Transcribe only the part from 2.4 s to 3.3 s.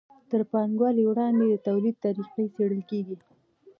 څیړل کیږي.